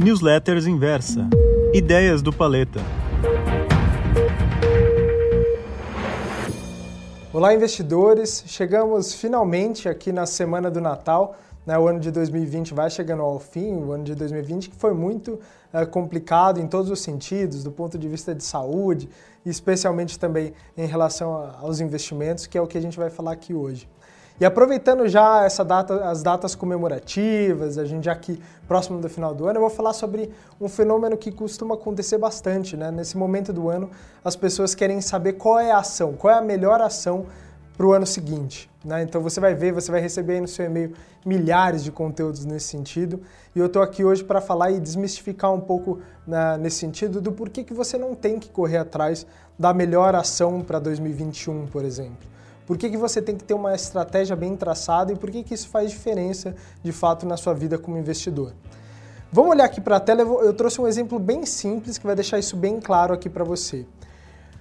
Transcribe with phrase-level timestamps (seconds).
[0.00, 1.28] Newsletters Inversa.
[1.74, 2.78] Ideias do Paleta.
[7.32, 8.44] Olá, investidores!
[8.46, 11.36] Chegamos finalmente aqui na semana do Natal.
[11.66, 11.76] Né?
[11.76, 15.40] O ano de 2020 vai chegando ao fim, o ano de 2020 que foi muito
[15.72, 19.08] é, complicado em todos os sentidos, do ponto de vista de saúde,
[19.44, 23.52] especialmente também em relação aos investimentos, que é o que a gente vai falar aqui
[23.52, 23.88] hoje.
[24.40, 29.34] E aproveitando já essa data, as datas comemorativas, a gente já aqui próximo do final
[29.34, 32.92] do ano, eu vou falar sobre um fenômeno que costuma acontecer bastante, né?
[32.92, 33.90] Nesse momento do ano,
[34.24, 37.26] as pessoas querem saber qual é a ação, qual é a melhor ação
[37.76, 38.70] para o ano seguinte.
[38.84, 39.02] Né?
[39.02, 40.94] Então você vai ver, você vai receber aí no seu e-mail
[41.26, 43.20] milhares de conteúdos nesse sentido.
[43.56, 47.32] E eu estou aqui hoje para falar e desmistificar um pouco na, nesse sentido do
[47.32, 49.26] porquê que você não tem que correr atrás
[49.58, 52.28] da melhor ação para 2021, por exemplo.
[52.68, 55.54] Por que, que você tem que ter uma estratégia bem traçada e por que, que
[55.54, 58.52] isso faz diferença de fato na sua vida como investidor?
[59.32, 62.38] Vamos olhar aqui para a tela, eu trouxe um exemplo bem simples que vai deixar
[62.38, 63.86] isso bem claro aqui para você.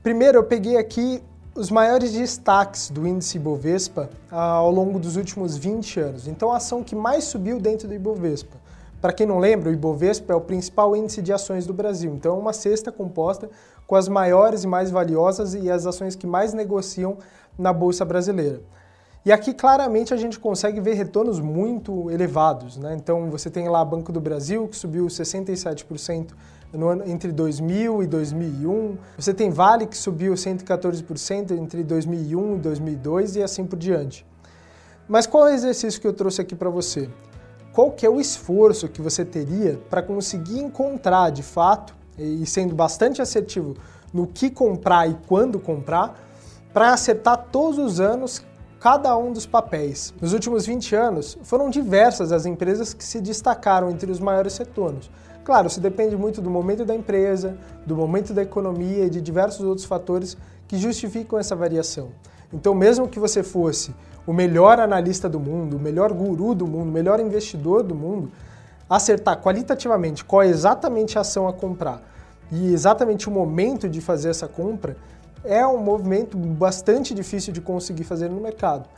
[0.00, 1.20] Primeiro, eu peguei aqui
[1.56, 6.28] os maiores destaques do índice Ibovespa ah, ao longo dos últimos 20 anos.
[6.28, 8.58] Então, a ação que mais subiu dentro do Ibovespa.
[9.00, 12.14] Para quem não lembra, o Ibovespa é o principal índice de ações do Brasil.
[12.14, 13.50] Então, é uma cesta composta
[13.88, 17.16] com as maiores e mais valiosas e as ações que mais negociam
[17.58, 18.60] na Bolsa Brasileira.
[19.24, 22.76] E aqui claramente a gente consegue ver retornos muito elevados.
[22.76, 22.94] Né?
[22.94, 26.32] Então você tem lá Banco do Brasil, que subiu 67%
[26.70, 28.98] no ano, entre 2000 e 2001.
[29.16, 34.24] Você tem Vale, que subiu 114% entre 2001 e 2002 e assim por diante.
[35.08, 37.08] Mas qual é o exercício que eu trouxe aqui para você?
[37.72, 42.74] Qual que é o esforço que você teria para conseguir encontrar de fato, e sendo
[42.74, 43.74] bastante assertivo
[44.12, 46.18] no que comprar e quando comprar,
[46.72, 48.44] para acertar todos os anos
[48.80, 50.14] cada um dos papéis.
[50.20, 55.10] Nos últimos 20 anos, foram diversas as empresas que se destacaram entre os maiores retornos.
[55.44, 59.64] Claro, isso depende muito do momento da empresa, do momento da economia e de diversos
[59.64, 60.36] outros fatores
[60.68, 62.10] que justificam essa variação.
[62.52, 63.94] Então, mesmo que você fosse
[64.26, 68.30] o melhor analista do mundo, o melhor guru do mundo, o melhor investidor do mundo,
[68.88, 72.02] acertar qualitativamente qual é exatamente a ação a comprar
[72.50, 74.96] e exatamente o momento de fazer essa compra,
[75.44, 78.88] é um movimento bastante difícil de conseguir fazer no mercado.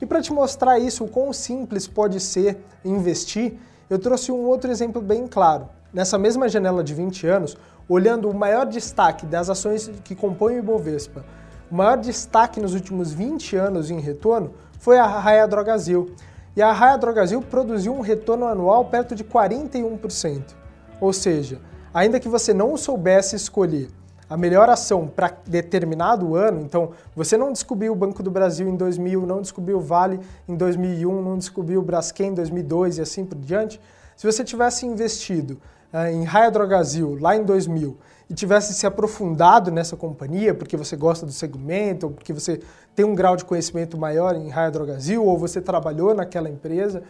[0.00, 3.54] E para te mostrar isso, o quão simples pode ser investir,
[3.88, 5.68] eu trouxe um outro exemplo bem claro.
[5.92, 7.56] Nessa mesma janela de 20 anos,
[7.88, 11.24] olhando o maior destaque das ações que compõem o Ibovespa,
[11.70, 16.14] o maior destaque nos últimos 20 anos em retorno foi a Raia Drogazil.
[16.56, 20.42] E a Raia Drogazil produziu um retorno anual perto de 41%.
[21.00, 21.60] Ou seja,
[21.94, 23.88] ainda que você não soubesse escolher
[24.28, 28.76] a melhor ação para determinado ano, então você não descobriu o Banco do Brasil em
[28.76, 33.24] 2000, não descobriu o Vale em 2001, não descobriu o Braskem em 2002 e assim
[33.24, 33.80] por diante,
[34.16, 35.60] se você tivesse investido
[36.12, 37.96] em Raia Drogazil lá em 2000
[38.28, 42.60] e tivesse se aprofundado nessa companhia, porque você gosta do segmento, ou porque você
[42.94, 47.02] tem um grau de conhecimento maior em Raia Drogazil, ou você trabalhou naquela empresa,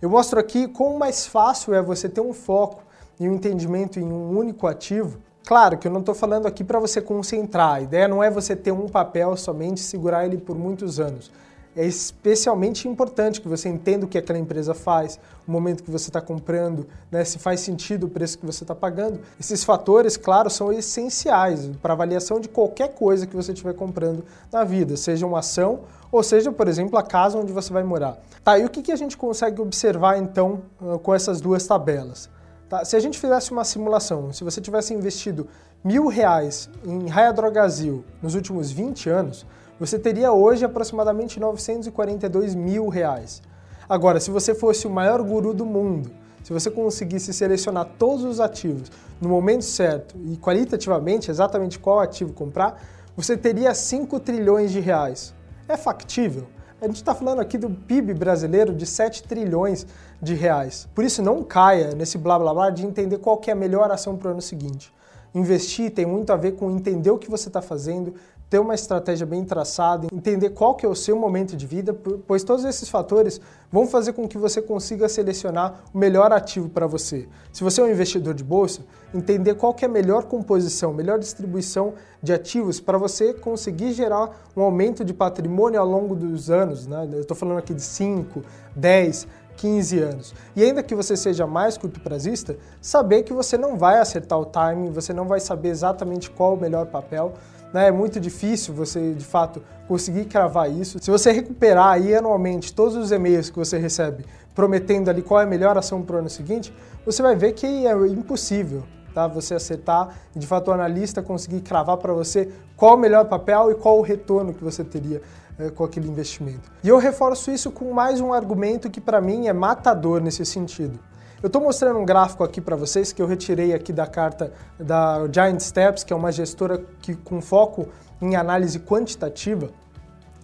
[0.00, 2.82] eu mostro aqui como mais fácil é você ter um foco
[3.20, 6.78] e um entendimento em um único ativo Claro que eu não estou falando aqui para
[6.78, 10.56] você concentrar, a ideia não é você ter um papel somente e segurar ele por
[10.56, 11.30] muitos anos.
[11.76, 16.08] É especialmente importante que você entenda o que aquela empresa faz, o momento que você
[16.08, 19.20] está comprando, né, se faz sentido o preço que você está pagando.
[19.40, 24.62] Esses fatores, claro, são essenciais para avaliação de qualquer coisa que você estiver comprando na
[24.62, 25.80] vida, seja uma ação
[26.14, 28.16] ou seja, por exemplo, a casa onde você vai morar.
[28.44, 30.62] Tá, e o que, que a gente consegue observar então
[31.02, 32.30] com essas duas tabelas?
[32.68, 32.84] Tá?
[32.84, 35.48] Se a gente fizesse uma simulação, se você tivesse investido
[35.82, 39.44] mil reais em Raia Drogazil nos últimos 20 anos,
[39.78, 43.42] você teria hoje aproximadamente 942 mil reais.
[43.88, 46.10] Agora, se você fosse o maior guru do mundo,
[46.42, 48.90] se você conseguisse selecionar todos os ativos
[49.20, 52.82] no momento certo e qualitativamente exatamente qual ativo comprar,
[53.16, 55.34] você teria 5 trilhões de reais.
[55.68, 56.46] É factível?
[56.80, 59.86] A gente está falando aqui do PIB brasileiro de 7 trilhões
[60.20, 60.86] de reais.
[60.94, 64.16] Por isso, não caia nesse blá blá blá de entender qual é a melhor ação
[64.16, 64.92] para o ano seguinte.
[65.34, 68.14] Investir tem muito a ver com entender o que você está fazendo,
[68.48, 71.92] ter uma estratégia bem traçada, entender qual que é o seu momento de vida,
[72.26, 76.86] pois todos esses fatores vão fazer com que você consiga selecionar o melhor ativo para
[76.86, 77.28] você.
[77.52, 78.82] Se você é um investidor de bolsa,
[79.12, 84.30] entender qual que é a melhor composição, melhor distribuição de ativos para você conseguir gerar
[84.56, 86.86] um aumento de patrimônio ao longo dos anos.
[86.86, 87.08] Né?
[87.12, 88.42] Eu estou falando aqui de 5,
[88.76, 90.34] 10, 15 anos.
[90.54, 94.44] E ainda que você seja mais curto prazista, saber que você não vai acertar o
[94.44, 97.34] timing, você não vai saber exatamente qual o melhor papel,
[97.72, 97.88] né?
[97.88, 100.98] É muito difícil você, de fato, conseguir cravar isso.
[101.00, 104.24] Se você recuperar aí anualmente todos os e-mails que você recebe
[104.54, 106.72] prometendo ali qual é a melhor ação para o ano seguinte,
[107.04, 108.84] você vai ver que é impossível
[109.14, 109.26] tá?
[109.26, 113.70] você acertar e de fato o analista conseguir cravar para você qual o melhor papel
[113.70, 115.22] e qual o retorno que você teria
[115.58, 116.70] é, com aquele investimento.
[116.82, 120.98] E eu reforço isso com mais um argumento que para mim é matador nesse sentido.
[121.42, 125.28] Eu estou mostrando um gráfico aqui para vocês que eu retirei aqui da carta da
[125.30, 127.88] Giant Steps, que é uma gestora que, com foco
[128.20, 129.68] em análise quantitativa,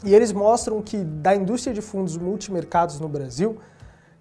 [0.05, 3.59] e eles mostram que da indústria de fundos multimercados no Brasil,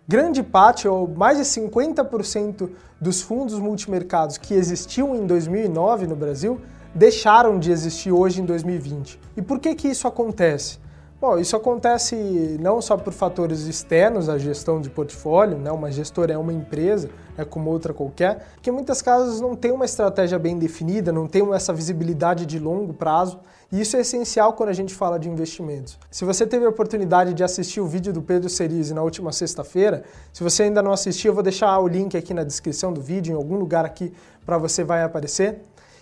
[0.07, 2.69] grande parte, ou mais de 50%
[2.99, 6.61] dos fundos multimercados que existiam em 2009 no Brasil,
[6.93, 9.19] deixaram de existir hoje em 2020.
[9.37, 10.79] E por que que isso acontece?
[11.21, 12.15] Bom, isso acontece
[12.61, 15.69] não só por fatores externos à gestão de portfólio, né?
[15.69, 19.69] uma gestora é uma empresa, é como outra qualquer, que em muitas casos não tem
[19.69, 24.53] uma estratégia bem definida, não tem essa visibilidade de longo prazo, e isso é essencial
[24.53, 25.99] quando a gente fala de investimentos.
[26.09, 30.05] Se você teve a oportunidade de assistir o vídeo do Pedro Cerise na última sexta-feira,
[30.31, 33.33] se você ainda não assistiu, eu vou deixar o link aqui na descrição do vídeo,
[33.33, 34.13] em algum lugar aqui
[34.45, 35.59] para você vai aparecer.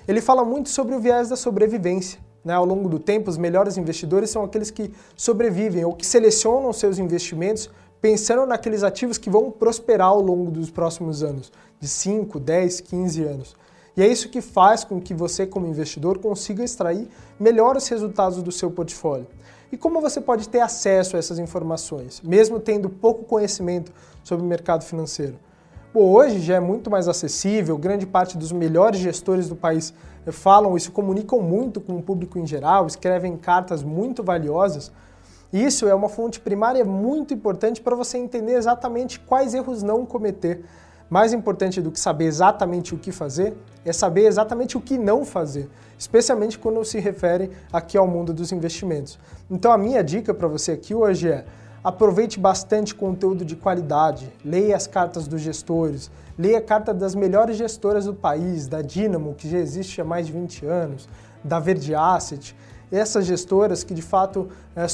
[0.08, 2.20] Ele fala muito sobre o viés da sobrevivência.
[2.44, 2.54] Né?
[2.54, 6.98] Ao longo do tempo, os melhores investidores são aqueles que sobrevivem ou que selecionam seus
[6.98, 7.70] investimentos
[8.00, 13.24] pensando naqueles ativos que vão prosperar ao longo dos próximos anos, de 5, 10, 15
[13.24, 13.56] anos.
[13.98, 17.10] E é isso que faz com que você, como investidor, consiga extrair
[17.40, 19.28] melhores resultados do seu portfólio.
[19.72, 23.92] E como você pode ter acesso a essas informações, mesmo tendo pouco conhecimento
[24.24, 25.38] sobre o mercado financeiro?
[25.94, 29.94] Bom, hoje já é muito mais acessível, grande parte dos melhores gestores do país
[30.32, 34.92] falam e se comunicam muito com o público em geral, escrevem cartas muito valiosas.
[35.52, 40.66] Isso é uma fonte primária muito importante para você entender exatamente quais erros não cometer.
[41.10, 43.56] Mais importante do que saber exatamente o que fazer
[43.86, 48.52] é saber exatamente o que não fazer, especialmente quando se refere aqui ao mundo dos
[48.52, 49.18] investimentos.
[49.50, 51.46] Então a minha dica para você aqui hoje é
[51.88, 57.56] Aproveite bastante conteúdo de qualidade, leia as cartas dos gestores, leia a carta das melhores
[57.56, 61.08] gestoras do país, da Dynamo, que já existe há mais de 20 anos,
[61.42, 62.54] da Verde Asset,
[62.92, 64.86] essas gestoras que de fato é,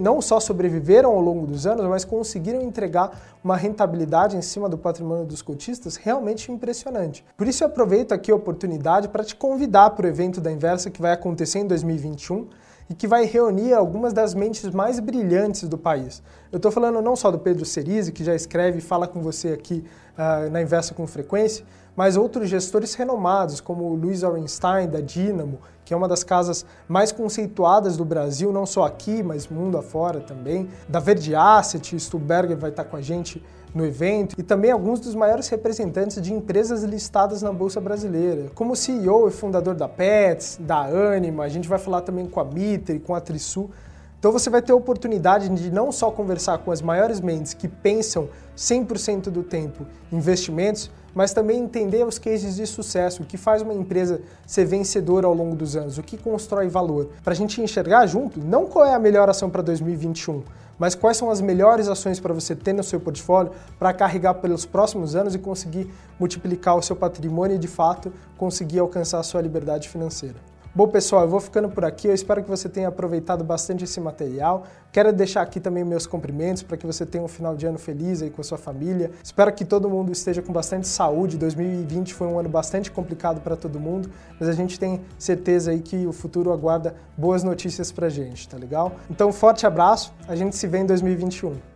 [0.00, 4.76] não só sobreviveram ao longo dos anos, mas conseguiram entregar uma rentabilidade em cima do
[4.76, 7.24] patrimônio dos cotistas realmente impressionante.
[7.36, 10.90] Por isso eu aproveito aqui a oportunidade para te convidar para o evento da Inversa
[10.90, 12.48] que vai acontecer em 2021
[12.92, 16.22] e que vai reunir algumas das mentes mais brilhantes do país.
[16.52, 19.48] Eu estou falando não só do Pedro Cerise, que já escreve e fala com você
[19.48, 21.64] aqui uh, na Inversa com frequência,
[21.96, 26.64] mas outros gestores renomados, como o Luiz Orenstein, da Dynamo, que é uma das casas
[26.88, 32.56] mais conceituadas do Brasil, não só aqui, mas mundo afora também, da Verde Asset, Stuberger
[32.56, 33.42] vai estar com a gente
[33.74, 38.76] no evento, e também alguns dos maiores representantes de empresas listadas na Bolsa Brasileira, como
[38.76, 43.00] CEO e fundador da Pets, da Anima, a gente vai falar também com a Mitre,
[43.00, 43.70] com a Trisul.
[44.18, 47.66] Então você vai ter a oportunidade de não só conversar com as maiores mentes que
[47.66, 53.36] pensam 100% do tempo em investimentos, mas também entender os cases de sucesso, o que
[53.36, 57.36] faz uma empresa ser vencedora ao longo dos anos, o que constrói valor, para a
[57.36, 60.42] gente enxergar junto não qual é a melhor ação para 2021,
[60.78, 64.64] mas quais são as melhores ações para você ter no seu portfólio para carregar pelos
[64.64, 65.88] próximos anos e conseguir
[66.18, 70.36] multiplicar o seu patrimônio e de fato conseguir alcançar a sua liberdade financeira.
[70.74, 72.08] Bom, pessoal, eu vou ficando por aqui.
[72.08, 74.64] Eu espero que você tenha aproveitado bastante esse material.
[74.90, 78.22] Quero deixar aqui também meus cumprimentos para que você tenha um final de ano feliz
[78.22, 79.10] aí com a sua família.
[79.22, 81.36] Espero que todo mundo esteja com bastante saúde.
[81.36, 84.10] 2020 foi um ano bastante complicado para todo mundo,
[84.40, 88.56] mas a gente tem certeza aí que o futuro aguarda boas notícias para gente, tá
[88.56, 88.92] legal?
[89.10, 90.10] Então, forte abraço.
[90.26, 91.71] A gente se vê em 2021.